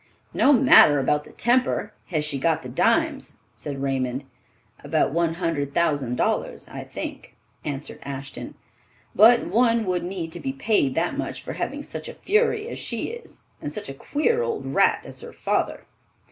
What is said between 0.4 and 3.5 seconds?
matter about the temper—has she got the dimes?"